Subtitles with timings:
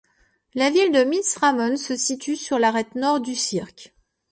[0.55, 3.93] La ville de Mitzpe Ramon se situe sur l'arête nord du cirque.